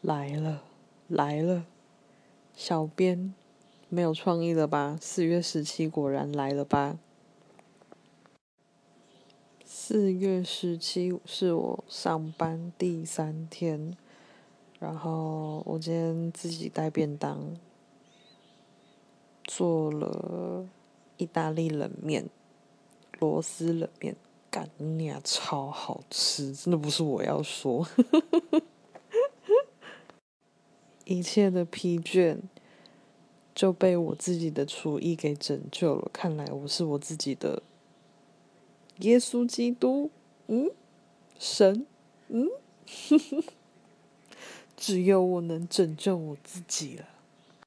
[0.00, 0.62] 来了，
[1.08, 1.66] 来了！
[2.54, 3.34] 小编
[3.88, 4.96] 没有创意了吧？
[5.00, 6.98] 四月十七果然来了吧？
[9.64, 13.96] 四月十七是我上班第三天，
[14.78, 17.56] 然后我今天自己带便当，
[19.44, 20.66] 做了
[21.16, 22.28] 意大利冷面、
[23.18, 24.14] 螺丝冷面，
[24.50, 26.54] 干你啊，超好吃！
[26.54, 27.86] 真的不是我要说，
[31.08, 32.36] 一切的疲倦
[33.54, 36.10] 就被我自己的厨艺给拯救了。
[36.12, 37.62] 看来我是我自己的。
[38.98, 40.10] 耶稣基督，
[40.48, 40.70] 嗯，
[41.38, 41.86] 神，
[42.28, 42.48] 嗯，
[44.76, 47.08] 只有我能拯救我自己了。